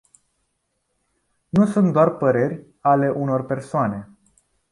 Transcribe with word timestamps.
Nu 1.49 1.65
sunt 1.65 1.93
doar 1.93 2.17
păreri 2.17 2.65
ale 2.79 3.09
unor 3.09 3.45
persoane. 3.45 4.09